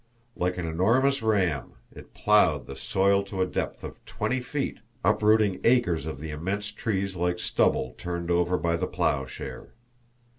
Like 0.35 0.57
an 0.57 0.65
enormous 0.65 1.21
ram, 1.21 1.73
it 1.95 2.15
plowed 2.15 2.65
the 2.65 2.75
soil 2.75 3.21
to 3.25 3.43
a 3.43 3.45
depth 3.45 3.83
of 3.83 4.03
twenty 4.03 4.39
feet, 4.39 4.79
uprooting 5.03 5.61
acres 5.63 6.07
of 6.07 6.19
the 6.19 6.31
immense 6.31 6.71
trees 6.71 7.15
like 7.15 7.37
stubble 7.37 7.93
turned 7.99 8.31
over 8.31 8.57
by 8.57 8.77
the 8.77 8.87
plowshare. 8.87 9.73